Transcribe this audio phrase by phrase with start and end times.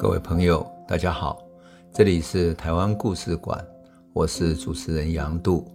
[0.00, 1.46] 各位朋友，大家好，
[1.92, 3.62] 这里是台湾故事馆，
[4.14, 5.70] 我是主持人杨度，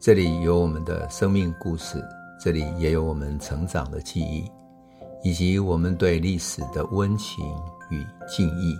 [0.00, 2.04] 这里有我们的生命故事，
[2.40, 4.50] 这里也有我们成长的记忆，
[5.22, 7.46] 以及我们对历史的温情
[7.88, 8.76] 与敬意。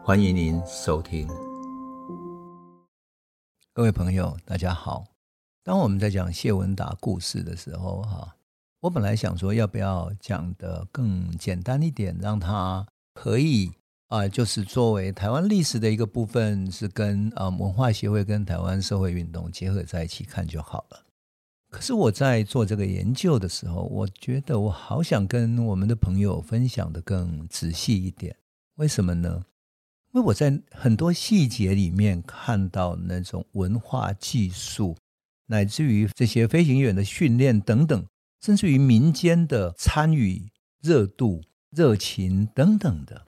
[0.00, 1.26] 欢迎您收听。
[3.72, 5.02] 各位朋友，大家好。
[5.64, 8.32] 当我们在讲谢文达故事的时候，哈，
[8.78, 13.72] 我本来想说要不要讲得更简单一点，让他可以。
[14.14, 21.04] 啊，就是作为台湾历史的一个部分，是跟啊文化协会跟台湾社会运动结合在一起看就好了。
[21.68, 28.36] 可是我在做这个研究的时候，我觉得我好想跟我们的朋友分享的更仔细一点。
[28.76, 29.42] 为什么呢？
[30.12, 34.96] 因为我在很多细节里面看到那种文化技术，
[35.46, 38.06] 乃至于这些飞行员的训练等等，
[38.40, 40.48] 甚至于民间的参与
[40.80, 43.26] 热度、热情等等的。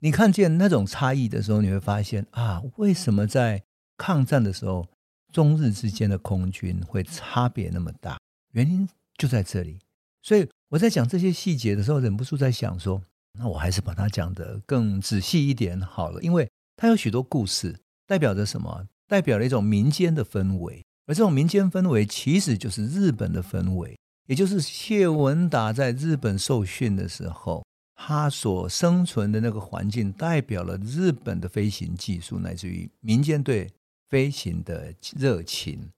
[0.00, 3.64] 你看见那种差异的时候，你会发现啊，为什么在
[3.96, 4.86] 抗战的时候，
[5.32, 8.16] 中日之间的空军会差别那么大？
[8.52, 9.80] 原因就在这里。
[10.22, 13.02] 所以我在讲这些细节的时候，忍不住在想说，
[13.38, 18.86] 那我还是把它讲得更仔细一点好了，因为它有许多故事，代表着什么？
[19.08, 27.64] 代表了一种民间的氛围，而这种民间氛围其实就是日本的氛围，也就是谢文达在日本受训的时候。
[28.00, 33.68] 他所生存的那个环境，代表了日本的飞行技术，乃至于民间对
[34.08, 35.90] 飞行的热情，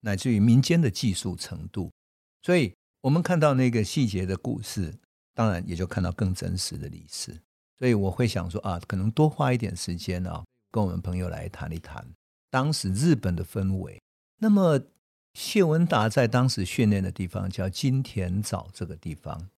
[0.00, 1.90] 乃至于民间的技术程度。
[2.42, 4.94] 所以，我们看到那个细节的故事，
[5.34, 7.36] 当然也就看到更真实的历史。
[7.76, 12.06] 所以，我会想说啊，可能多花一点时间啊，跟我们朋友来谈一谈
[12.50, 14.00] 当时日本的氛围。
[14.38, 14.80] 那么，
[15.34, 19.48] 谢文达在当时训练的地方叫金田沼这个地方。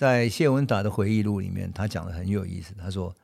[0.00, 2.72] 在谢文达的回忆录里面，他讲的很有意思。
[2.78, 3.14] 他说，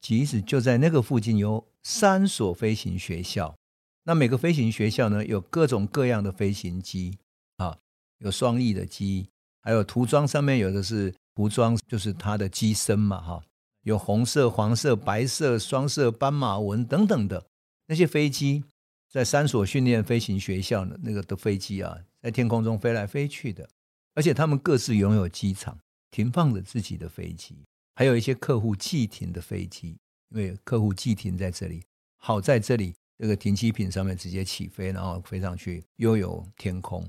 [0.00, 3.54] 即使就在那个附近有三所飞行学校，
[4.02, 7.16] 那每个飞行学校呢，有各种各样的飞行机
[7.58, 7.78] 啊，
[8.18, 9.28] 有双翼的机，
[9.62, 13.44] 还有涂装上面有的是涂装，就是它的机身嘛，哈，
[13.84, 17.46] 有红色、黄色、白色、双色斑马纹等等的
[17.86, 18.64] 那些飞机，
[19.08, 23.68] 在三所训练飞行学校的那个的飞机啊，在天空中飞来飞去的，
[24.14, 25.78] 而且他们各自拥有机场。
[26.14, 27.56] 停放着自己的飞机，
[27.96, 29.98] 还有一些客户寄停的飞机，
[30.28, 31.82] 因为客户寄停在这里，
[32.18, 37.04] 好在这里这个停机坪上面直接起飞，然后飞上去悠游天空。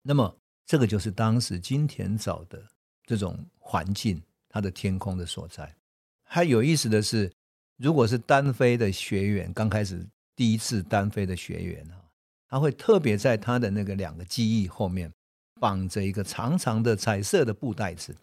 [0.00, 0.34] 那么，
[0.64, 2.66] 这个就是当时金田沼的
[3.04, 5.76] 这种环境，它的天空的所在。
[6.22, 7.30] 还有意思的是，
[7.76, 10.02] 如果是单飞的学员，刚开始
[10.34, 12.08] 第一次单飞的学员啊，
[12.48, 15.12] 他会特别在他的那个两个机翼后面
[15.60, 18.16] 绑着一个长长的彩色的布袋子。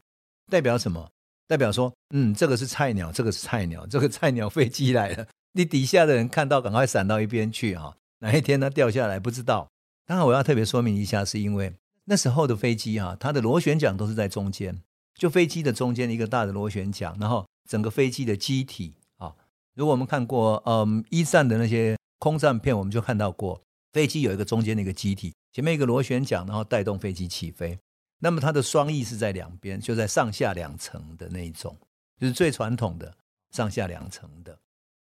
[0.49, 1.09] 代表什么？
[1.47, 7.95] 代表说，嗯，这个是菜鸟，这个是菜鸟，这个菜鸟飞机来了，你底下的人看到，赶快闪到一边去哈。
[8.19, 9.69] 哪一天它掉下来不知道。
[10.05, 11.73] 当然，我要特别说明一下，是因为
[12.05, 14.81] 那时候的飞机哈，它的螺旋桨都是在中间，
[15.15, 19.33] 就飞机的中间一个大的螺旋桨，然后整个飞机的机体啊，
[19.75, 23.61] 如果我们看过嗯一战的那些空战片，我们就看到过
[23.93, 27.77] 飞机有一个中间的一个机体，前面一个螺旋桨，然后带动飞机起飞。
[28.19, 31.77] 那么它的双翼是在两边，就在上下两层的那一种，
[32.19, 33.15] 就是最传统的
[33.51, 34.57] 上下两层的。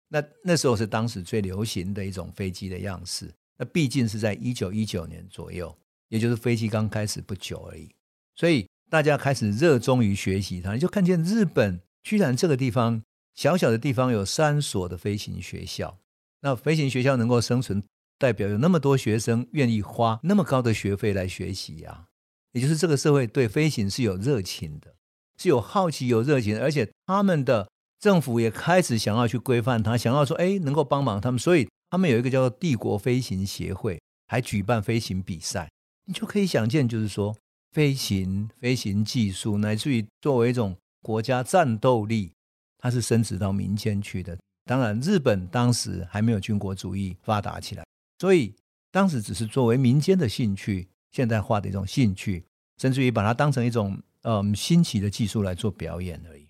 [0.07, 3.33] 那那时候是当时最流行的一种飞机的样式。
[3.57, 5.73] 那毕竟是在一九一九年左右，
[6.09, 7.89] 也就是飞机刚开始不久而已。
[8.35, 13.01] 所以大家开始热衷于学习它，你就看见日本居然这个地方
[13.33, 15.97] 小小的地方有三所的飞行学校。
[16.41, 17.81] 那飞行学校能够生存，
[18.19, 22.07] 代表有那么多学生愿意花那么高的学费来学习呀。
[22.55, 24.95] 也就是这个社会对飞行是有热情的，
[25.37, 27.67] 是有好奇、有热情，而且他们的
[27.99, 35.69] 政府也开始想要去规范它，想要说，哎，能够帮忙他们，所以他们有一个叫做帝国飞行协会，还举办飞行比赛。
[36.05, 37.35] 你就可以想见，就是说，
[37.73, 42.31] 飞行、飞行技术，乃至于作为一种国家战斗力，
[42.77, 44.37] 它是升值到民间去的。
[44.63, 47.83] 当然，日本当时还没有军国主义发达起来，
[48.19, 48.55] 所以
[48.91, 50.87] 当时只是作为民间的兴趣。
[51.15, 52.45] 现代化的一种兴趣，
[52.77, 56.49] 甚至于把它当成一种嗯新奇的技术来做表演而已。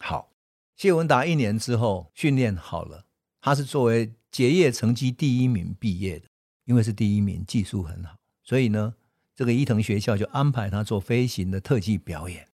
[0.00, 0.32] 好，
[0.74, 3.04] 谢文达一年之后训练好了，
[3.40, 6.26] 他是作为结业成绩第一名毕业的，
[6.64, 8.92] 因为是第一名，技术很好，所以呢，
[9.36, 12.48] 这个伊藤学校就安排他做飞行的特技表演。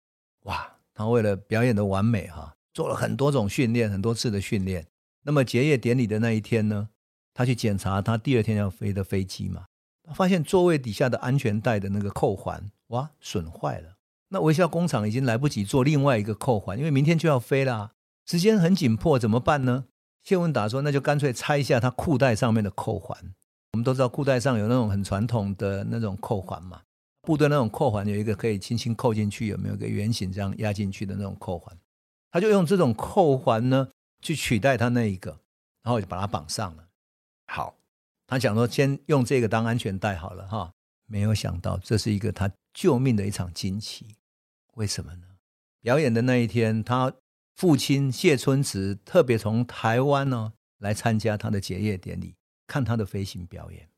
[0.47, 4.89] 哇，他为了表演的完美哈，做了很多种训练，很多次的训练。
[5.23, 6.89] 那么结业典礼的那一天呢，
[7.33, 9.67] 他去检查他第二天要飞的飞机嘛。
[10.13, 13.97] 发现座位底下的安全带的那个扣环，哇，损坏了。
[14.29, 17.93] 那维修工厂已经来不及做另外一个扣环，因为明天就要飞了。
[18.27, 19.85] 时间很紧迫，怎么办呢？
[20.23, 23.17] 谢文达说：“那就干脆拆一下他裤带上面的扣环。
[23.73, 26.81] 我们都知道裤带上有那种很传统的那种扣环嘛，
[27.21, 31.77] 部队那种扣环有一个可以轻轻扣进去，有没有一个圆形这样压进去的那种扣环？
[32.31, 33.89] 他就用这种扣环呢
[34.23, 35.39] 去取代他那一个，
[35.83, 36.85] 然后就把它绑上了。
[37.47, 37.77] 好，
[38.27, 40.73] 他想说先用这个当安全带好了哈。
[41.07, 44.17] 没有想到这是一个他救命的一场惊奇。
[44.75, 45.27] 为什么呢？
[45.81, 47.15] 表演的那一天，他。”
[47.55, 52.35] 父亲谢春池特别从台湾呢来参加他的结业典礼，
[52.67, 53.89] 看他的飞行表演。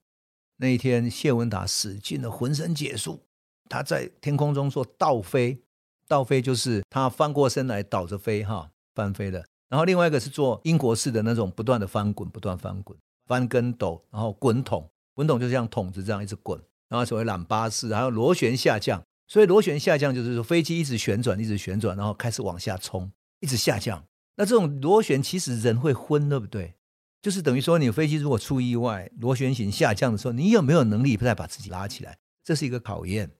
[0.58, 3.24] 那一天，谢文达使尽了浑身解数，
[3.70, 5.62] 他在天空中做倒飞，
[6.06, 9.46] 倒飞就是他翻过身来倒着飞，哈，翻飞的。
[9.70, 16.58] 然后另外一个是做英国式的那种不断的翻滚，不断翻滚，翻跟斗，然后滚筒，滚筒就是像筒子这样一直滚。
[16.88, 19.02] 然后所谓懒巴士，还有螺旋下降。
[19.28, 23.10] 所以螺旋下降就是说飞机一直旋转，一直旋转，然后开始往下冲。
[23.40, 24.02] 一直下降，
[24.36, 26.74] 那这种螺旋其实人会昏，对不对？
[27.20, 32.18] 就是等于说，你飞机如果出意外，螺旋形下降的时候，你有没有能力再把自己拉起来？
[32.42, 33.30] 这是一个考验。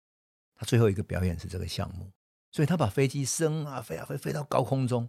[0.54, 2.10] 他最后一个表演是这个项目，
[2.50, 5.08] 所以他把飞机升啊飞啊飞，飞到高空中，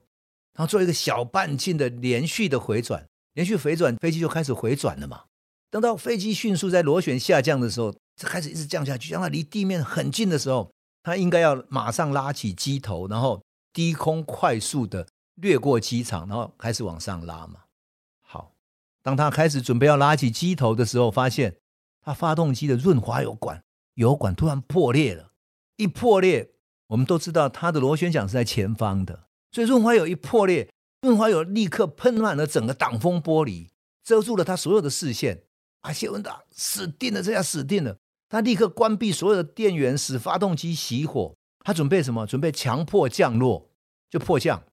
[0.54, 3.08] 然后做一个小半径的连续的回转，
[3.38, 5.26] 连续回转，飞机就开始回转了嘛。
[5.70, 10.72] 等到飞机迅速在螺旋下降的时候，它开始一直降下去，让它离地面很近的时候，
[11.04, 13.42] 它应该要马上拉起机头，然后。
[13.74, 17.60] 低空快速的掠过机场，然后开始往上拉嘛。
[18.24, 18.56] 好，
[19.04, 21.58] 当他开始准备要拉起机头的时候，发现
[22.02, 23.62] 他发动机的润滑油管
[23.94, 25.34] 油管突然破裂了。
[25.76, 26.54] 一破裂，
[26.88, 30.68] 我们都知道它的螺旋桨是在前方的，所以润滑油一破裂，
[31.02, 33.70] 润滑油立刻喷满了整个挡风玻璃，
[34.04, 35.44] 遮住了他所有的视线。
[35.82, 37.98] 啊，谢文达死定了，这下死定了。
[38.30, 41.36] 他立刻关闭所有的电源，使发动机熄火。
[41.64, 42.26] 他准备什么？
[42.26, 43.70] 准备强迫降落。
[44.10, 44.64] 就迫降，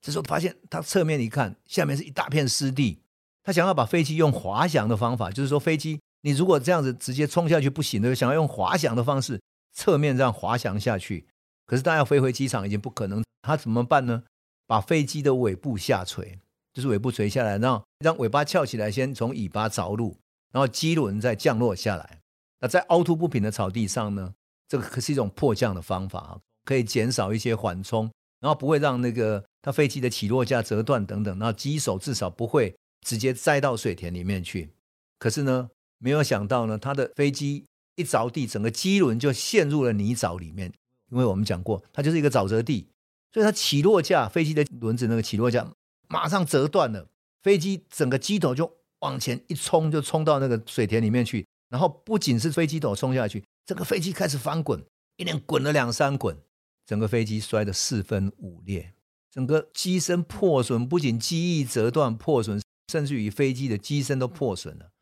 [0.00, 3.02] 这时候发现他侧面一看，下面是一大片湿地。
[3.42, 9.40] 他想要把飞机用滑翔的方法，就是说飞机你如果这样子直接冲下去不行的，想要用滑翔的方式
[9.74, 11.28] 侧面这样滑翔下去。
[11.66, 14.24] 可是他要飞回机场已经不可能，他怎么办呢？
[14.68, 16.38] 把飞机的尾部下垂，
[16.72, 20.16] 就是尾部垂下来，然后让尾巴翘起来，先从尾巴着陆，
[20.52, 22.20] 然后机轮再降落下来。
[22.60, 24.34] 那在凹凸不平的草地上呢，
[24.68, 28.08] 这个可是一种迫降的方法，可以减少一些缓冲。
[28.40, 34.70] 然后不会让那个它飞机的起落架折断等等，然后机手至少不会直接栽到水田里面去。
[35.18, 37.64] 可是呢，没有想到呢，他的飞机
[37.96, 40.72] 一着地，整个机轮就陷入了泥沼里面。
[41.10, 42.86] 因为我们讲过，它就是一个沼泽地，
[43.32, 45.70] 所以它起落架飞机的轮子那个起落架
[46.08, 47.08] 马上折断了，
[47.42, 51.46] 飞机整个机头就往前一冲，就冲到那个水田里面去。
[51.68, 54.82] 然后不仅是飞机头冲下去，整个飞机开始翻滚，
[55.16, 56.38] 一连滚了两三滚。
[56.86, 58.94] 整个飞机摔得四分五裂，
[59.30, 62.58] 整个机身破损，不仅机翼折断破损，
[62.90, 64.92] 甚至于飞机的机身都破损了，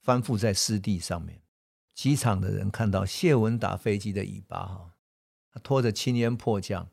[0.00, 1.42] 翻覆在湿地上面。
[1.94, 4.92] 机场的人看到谢文达飞机的尾巴，哈，
[5.52, 6.88] 他拖着青烟迫降，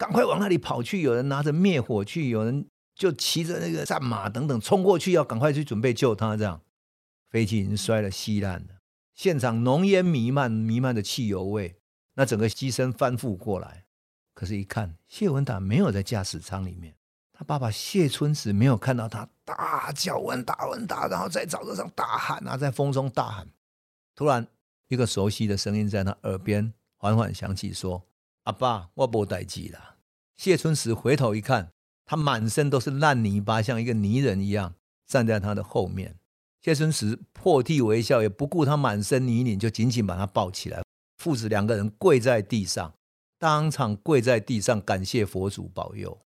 [0.00, 1.02] 赶快往那里跑去。
[1.02, 6.38] 有人拿着灭火器，有人就骑着那个战马等等冲过去，要赶快去准备救他。
[6.38, 6.62] 这样，
[7.28, 8.80] 飞机已经摔得稀烂了，
[9.14, 11.76] 现场浓烟弥漫，弥漫的汽油味，
[12.14, 13.84] 那整个机身翻覆过来。
[14.32, 16.94] 可是，一看谢文达没有在驾驶舱里面，
[17.30, 23.46] 他爸爸谢春子没有看到他，大叫文达文达，然后在沼泽上大喊啊，在风中大喊。
[24.14, 24.46] 突然，
[24.88, 28.02] 一个熟悉的声音在他耳边缓缓响起，说
[28.50, 29.96] ：“阿爸，我没代志了。”
[30.36, 31.70] 谢春池回头一看，
[32.04, 34.74] 他满身都是烂泥巴，像一个泥人一样
[35.06, 36.16] 站在他的后面。
[36.60, 40.82] 谢春池破涕为笑，也不顾他满身泥泞，就紧紧把他抱起来，
[41.18, 42.92] 父子两个人跪在地上。
[43.38, 46.20] 当场跪在地上感谢佛祖保佑，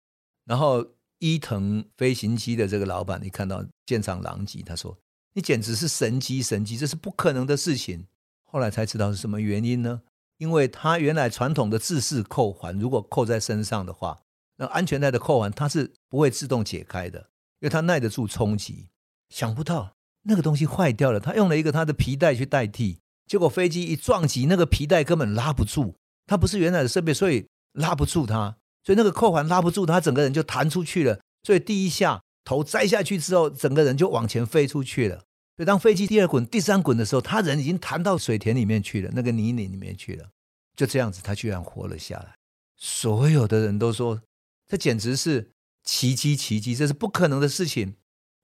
[0.46, 0.86] 然后
[1.20, 4.98] 伊藤飞行机的这个老板，一看到现场狼藉，他说
[5.36, 8.08] ：“你简直是神机神机，这是不可能的事情。”
[8.50, 10.04] 后来才知道是什么原因呢？
[10.41, 14.21] 因为他原来传统的制式扣环，如果扣在身上的话，
[14.57, 17.19] 那安全带的扣环它是不会自动解开的，
[17.60, 18.88] 因为它耐得住冲击。
[19.29, 19.93] 想不到
[20.24, 25.93] 那个东西坏掉了，他用了一个他的皮带去代替，结果飞机一撞击，那个皮带根本拉不住。
[26.25, 31.19] 它不是原来的设备，所以拉不住它，所以那个扣环拉不住它，整个人就弹出去了。
[31.43, 35.21] 所以第一下头栽下去之后，整个人就往前飞出去了。
[35.62, 40.32] 所以当飞机第二滚、第三滚的时候，他人已经弹到水田里面去了，那个泥泞里面去了。
[40.75, 42.34] 就这样子，他居然活了下来。
[42.77, 44.24] 所有的人都说，
[44.68, 45.51] 这简直是
[45.84, 47.94] 奇迹，奇迹，这是不可能的事情。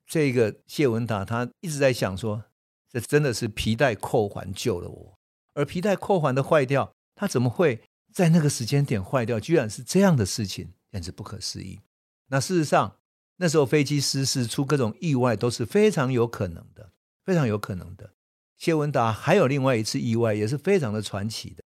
[0.05, 2.43] 这个谢文达他一直在想说，
[2.91, 5.17] 这真的是皮带扣环救了我，
[5.55, 6.93] 而皮带扣环的坏掉。
[7.15, 7.81] 他怎么会
[8.13, 9.39] 在那个时间点坏掉？
[9.39, 11.79] 居然是这样的事情，简直不可思议。
[12.27, 12.97] 那事实上，
[13.37, 16.91] 那时候飞机失事出各种意外都是非常有可能的，
[17.27, 18.13] 非常有可能的。
[18.55, 21.61] 谢文达还有另外一次意外，也是非常的传奇的。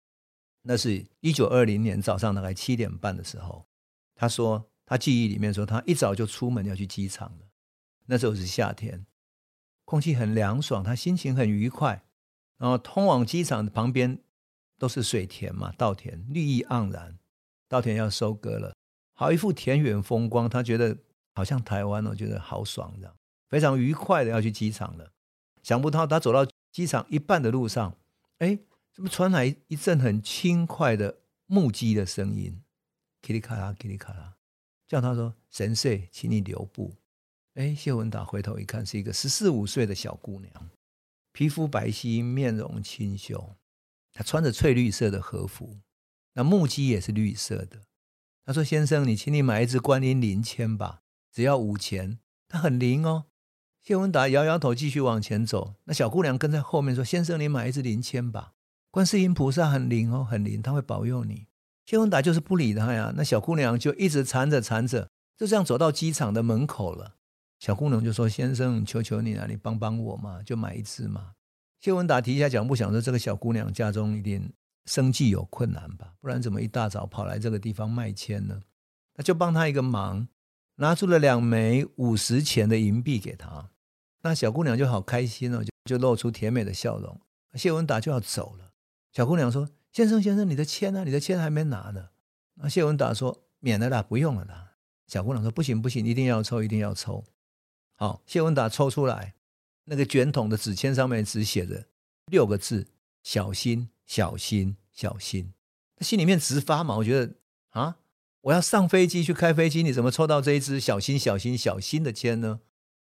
[0.64, 3.68] 那是一九二零年早上大概七点半的时候，
[4.16, 7.48] 他说他记忆里面说他一早就出门要去机场了。
[8.08, 9.06] 那时候是夏天，
[9.86, 12.04] 空气很凉爽，他心情很愉快。
[12.58, 14.20] 然后通往机场的旁边
[14.80, 17.20] 都是水田嘛，稻田绿意盎然，
[17.70, 18.76] 稻田要收割了，
[19.14, 20.50] 好一幅田园风光。
[20.50, 20.98] 他觉得
[21.36, 23.16] 好像台湾哦，觉得好爽这样，
[23.48, 25.12] 非常愉快的要去机场了。
[25.64, 27.98] 想不到他走到机场一半的路上，
[28.40, 28.60] 哎。
[28.94, 32.62] 怎么传来一阵很轻快的木屐的声音？
[33.22, 34.36] 噼里咔啦，噼里咔啦，
[34.86, 36.94] 叫他说：“神社，请你留步。”
[37.56, 40.70] 哎，谢文达回头一看，是一个十四五岁的小姑娘，
[41.32, 43.56] 皮肤白皙，面容清秀，
[44.12, 45.80] 她穿着翠绿色的和服，
[46.34, 47.84] 那木屐也是绿色的。
[48.46, 53.28] 他说：“先生，你请你买一支观音灵签吧，只要五钱，它很灵哦。”
[53.82, 55.74] 谢文达摇摇头，继续往前走。
[55.86, 58.54] 那小姑娘跟在后面说：“先生，你买一支灵签吧。”
[58.92, 61.48] 观世音菩萨很灵哦，很灵，他会保佑你。
[61.86, 67.16] 谢文达就是不理他呀，那小姑娘就一直缠着缠着，就这样走到机场的门口了。
[67.58, 71.32] 小姑娘就说：“先生，求求你了，你帮帮我嘛，就买一支嘛。”
[71.82, 74.54] 谢文达提一下脚步，想说这个小姑娘家中一定
[74.86, 78.62] 生计有困难吧，不然怎么一大早跑来这个地方卖签呢？
[79.16, 80.28] 那就帮她一个忙，
[80.82, 83.70] 拿出了两枚五十钱的银币给他。
[84.24, 87.22] 那小姑娘就好开心哦，就就露出甜美的笑容。
[87.54, 88.74] 谢文达就要走了。
[89.12, 91.04] 小姑娘说：“先生，先生，你的签呢？
[91.06, 92.10] 你的签还没拿呢。”
[92.58, 94.72] 那谢文达说：“免了啦，不用了啦。”
[95.06, 97.24] 小姑娘说：“不行，不行，一定要抽，一定要抽。”
[97.94, 99.36] 好，谢文达抽出来，
[99.86, 101.86] 那个卷筒的纸签上面只写着
[102.26, 102.88] 六个字
[103.22, 105.54] ：“小心，小心，小心。”
[105.96, 107.36] 他心里面直发毛，我觉得
[107.70, 107.98] 啊，
[108.42, 112.60] 我要上飞机去开飞机，你怎么抽到这一支“小心，小心，小心”的签呢？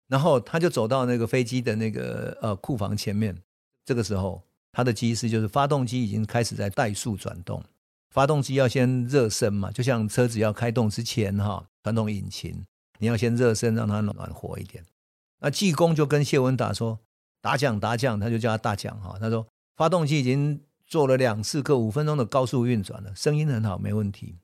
[0.09, 3.43] 然后他就走到那个飞机的那个呃库房前面，
[3.85, 4.43] 这个时候。
[4.75, 7.63] 他的机师就是发动机已经开始在怠速转动，
[8.09, 12.65] 发动机要先热身嘛，就像车子要开动之前哈，传统引擎
[12.99, 14.83] 你要先热身，让它暖和一点。
[15.41, 16.99] 那技工就跟谢文达说
[17.43, 24.39] ：“大将，大将，他就叫他大将哈。”他说：“发动机已经做了两次各五分钟的高速运转了，声音很好，没问题。”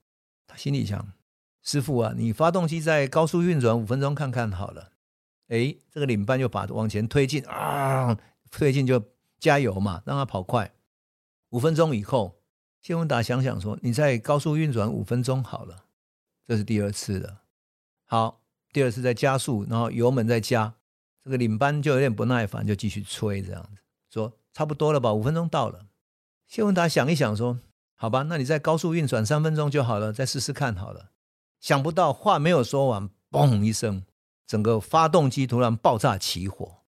[0.58, 1.12] 心里想
[1.62, 4.92] ：“师傅啊，你发动机在高速运转五分钟看看好了。”
[5.48, 8.18] 哎，这个领班就把往前推进啊，
[8.50, 9.02] 推进就。
[9.40, 10.74] 加油嘛，让他跑快。
[11.50, 12.40] 五分钟以后，
[12.80, 15.84] 谢文达想想说：“你再高速运转五分钟好了。”
[16.44, 17.42] 这是第二次了。
[18.04, 18.40] 好，
[18.72, 20.74] 第二次再加速，然后油门再加。
[21.22, 25.14] 这个领班就有点不耐烦，就继续催，这样子说：“差不多了吧？
[25.14, 25.86] 五分钟到了。”
[26.48, 27.60] 谢文达想一想说
[27.98, 31.10] ：“好吧，那你在高速运转三分钟就好了，再试试看好了。”
[31.60, 34.04] 想不到话没有说完，嘣一声，
[34.46, 36.78] 整个发动机突然爆炸起火。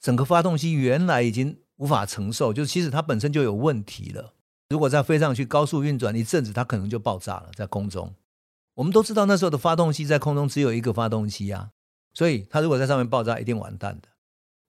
[0.00, 1.58] 整个发动机原来已经。
[1.78, 4.32] 无法承受，就是其实它本身就有问题了。
[4.70, 8.14] 如果再飞上去高速运转一阵子，它可能就爆炸了，在空中。
[8.76, 11.68] 我们都知道那时候的发动机在空中只有一个发动机啊，
[12.14, 14.08] 所以它如果在上面爆炸，一定完蛋的。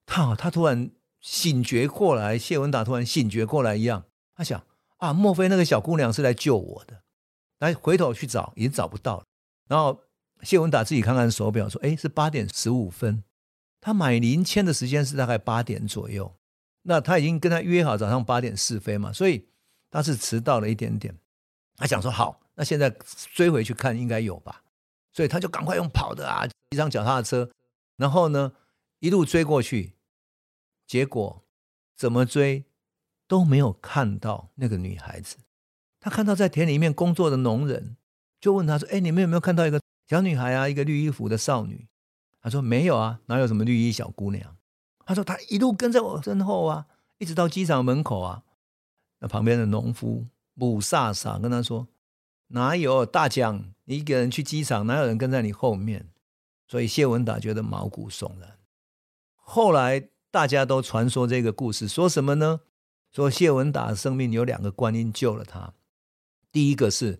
[0.05, 0.91] 他他突然
[1.21, 4.03] 醒觉过来，谢文达突然醒觉过来一样，
[4.35, 4.61] 他想
[4.97, 7.03] 啊，莫非那个小姑娘是来救我的？
[7.59, 9.25] 来回头去找，已经找不到了。
[9.67, 10.03] 然后
[10.41, 13.23] 谢文达自己看看手表，说：“哎，是八点十五分。”
[13.81, 16.35] 他买零签的时间是大概八点左右。
[16.83, 19.49] 那他已经跟他约好早上八点试飞嘛，所以
[19.91, 21.17] 他是迟到了一点点。
[21.75, 22.89] 他想说好，那现在
[23.33, 24.63] 追回去看应该有吧，
[25.13, 27.51] 所以他就赶快用跑的啊，骑上脚踏车，
[27.97, 28.53] 然后呢
[28.99, 29.93] 一路追过去。
[30.85, 31.43] 结果
[31.97, 32.63] 怎么追
[33.27, 35.37] 都没有看到那个女孩子。
[35.99, 37.97] 他看到在田里面工作的农人，
[38.39, 40.69] 就问他说：“哎，你们有没有看到一个小女孩啊？
[40.69, 41.87] 一个绿衣服的少女？”
[42.41, 44.55] 他说：“没有啊，哪有什么绿衣小姑娘？”
[45.05, 48.43] 他说：“他一路跟在我身后啊，一直到机场门口啊。
[49.19, 51.87] 那旁边的农夫母萨萨跟他说
[52.49, 56.09] ：‘哪有大将，你一个人去机场，哪有人跟在你后面？’
[56.69, 58.57] 所以谢文达觉得毛骨悚然。
[59.35, 62.61] 后来大家都传说这个故事，说什么呢？
[63.17, 65.73] 说谢文达生命有两个观音救了他。
[66.51, 67.19] 第一个是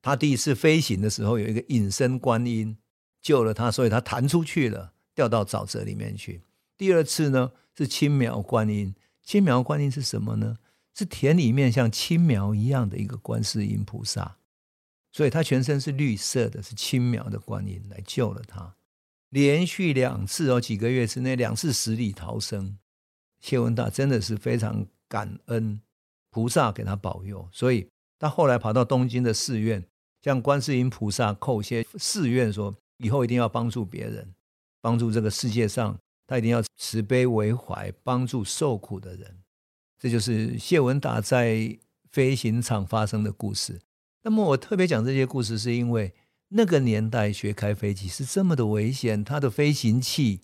[0.00, 2.78] 他第一次飞行的时候，有一个隐身观音
[3.20, 6.40] 救了他，所以他弹出去了，掉到沼泽里面去。”
[6.78, 8.94] 第二次呢，是青苗观音。
[9.22, 10.56] 青苗观音是什么呢？
[10.94, 14.38] 是田里面像青苗一样的一个观世音菩萨，
[15.12, 18.76] 所以他全身是绿色的，是青苗的观音来救了他。
[19.28, 22.78] 连续两次哦，几个月之内两次死里逃生。
[23.42, 25.80] 谢文达真的是非常感恩
[26.30, 27.86] 菩萨给他保佑，所以
[28.18, 29.84] 他后来跑到东京的寺院，
[30.22, 34.34] 向观世音菩萨叩谢誓愿说，以后一定要帮助别人，
[34.80, 39.38] 帮助这个世界上，他一定要慈悲为怀，帮助受苦的人。
[39.98, 41.78] 这就是谢文达在
[42.10, 43.80] 飞行场发生的故事。
[44.22, 46.14] 那么我特别讲这些故事，是因为
[46.48, 50.40] 那个年代学开飞机是这么的危险，他的飞行器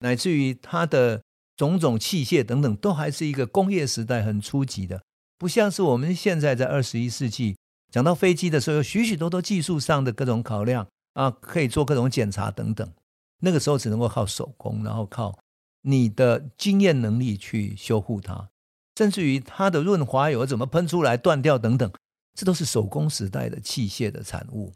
[0.00, 1.22] 乃至于他的
[1.56, 5.02] 种种器械等等，都还是一个工业时代很初级的，
[5.38, 7.56] 不像是我们现在在二十一世纪
[7.90, 12.92] 讲到飞机的时候，有许许多多技术上的各种考量啊，可以做各种检查等等。
[13.40, 15.38] 那个时候只能够靠手工，然后靠
[15.82, 18.48] 你的经验能力去修护它。
[18.96, 21.92] 甚至于它的润滑油怎么喷出来断掉等等，
[22.34, 24.72] 这都是手工时代的器械的产物。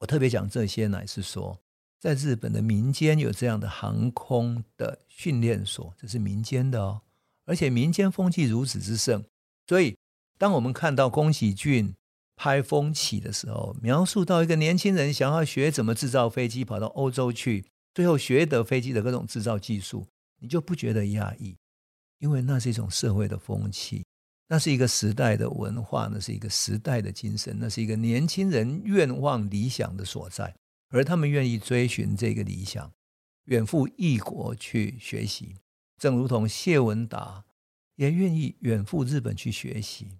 [0.00, 1.58] 我特别讲这些，乃是说，
[2.04, 7.00] 在日本的民间有这样的航空的训练所，这是民间的哦，
[7.46, 9.24] 而且民间风气如此之盛，
[9.66, 9.96] 所以
[10.36, 11.94] 当我们看到宫崎骏
[12.36, 20.06] 拍《风起》的时候，描述到一个年轻人想要学怎么制造飞机，跑到欧洲去，最后学得飞机的各种制造技术，
[20.42, 21.56] 你就不觉得讶异。
[22.18, 24.04] 因为那是一种社会的风气，
[24.48, 30.54] 那是一个时代的文化，那是一个时代的精神，那是一个年轻人愿望理想的所在，
[30.90, 32.92] 而他们愿意追寻这个理想，
[33.44, 35.56] 远赴异国去学习，
[35.98, 37.44] 正如同谢文达
[37.96, 40.18] 也愿意远赴日本去学习。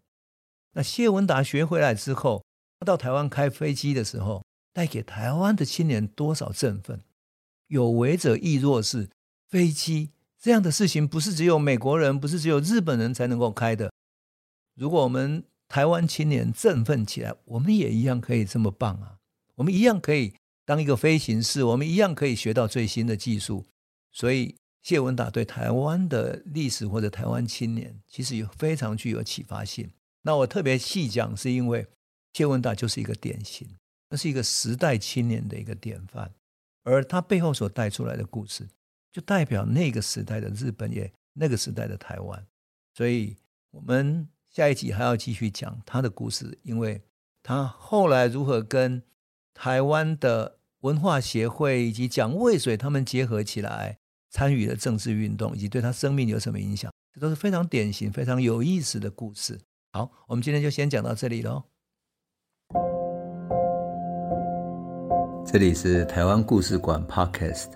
[0.73, 2.45] 那谢文达学回来之后，
[2.81, 7.01] 他到台湾开飞机的时候，带给台湾的青年多少振奋？
[7.69, 9.09] 有为者亦若是，
[9.49, 10.11] 飞机。
[10.39, 13.91] 这样的事情不是只有美国人，不是只有日本人才能够开的。
[14.75, 19.17] 如果我们台湾青年振奋起来，我们也一样可以这么棒啊！
[19.55, 23.67] 我们一样可以当一个飞行士，我们一样可以学到最新的技术。
[24.13, 29.91] 所以谢文达对台湾的历史或者台湾青年，其实有非常具有启发性。
[30.23, 31.87] 那我特别细讲，是因为
[32.33, 33.69] 谢文达就是一个典型，
[34.11, 36.33] 那是一个时代青年的一个典范，
[36.83, 38.69] 而他背后所带出来的故事。
[39.13, 42.45] 就代表那个时代的日本，也那个时代的台湾，
[42.95, 43.37] 所以
[43.71, 47.01] 我们下一集还要继续讲他的故事，因为
[47.41, 49.01] 他后来如何跟
[49.55, 53.97] 台湾的文化协会以及蒋渭水他们结合起来，
[54.31, 59.59] 参与了政治运动，以及对他生命有什么影响，这都是非常典型、非常有意思的故事。
[59.93, 61.63] 好，我们今天就先讲到这里喽。
[65.47, 67.69] 这里是台湾故事馆 Podcast。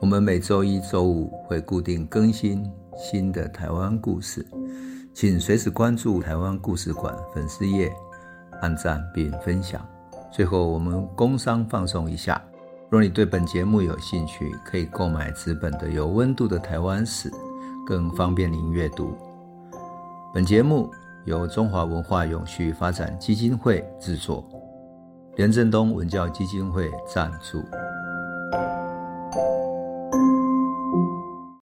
[0.00, 4.46] 我们每周一、周五会固定更新新的台湾故事，
[5.12, 7.92] 请随时关注台湾故事馆粉丝页，
[8.62, 9.86] 按赞并分享。
[10.30, 12.42] 最后，我们工商放松一下：
[12.90, 17.30] 若你对本节目有兴趣，可以购买纸本的《有温度的台湾史》，
[17.86, 19.16] 更方便您阅读。
[20.34, 20.90] 本节目
[21.24, 24.44] 由中华文化永续发展基金会制作，
[25.36, 27.62] 连振东文教基金会赞助。